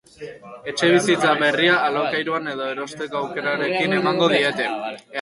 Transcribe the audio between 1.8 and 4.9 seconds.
alokairuan edo erosteko aukerarekin emango diete.